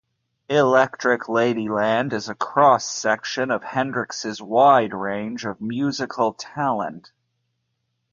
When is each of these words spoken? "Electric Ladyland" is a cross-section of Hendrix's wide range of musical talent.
"Electric 0.49 1.25
Ladyland" 1.29 2.11
is 2.11 2.27
a 2.27 2.33
cross-section 2.33 3.51
of 3.51 3.63
Hendrix's 3.63 4.41
wide 4.41 4.95
range 4.95 5.45
of 5.45 5.61
musical 5.61 6.33
talent. 6.33 7.11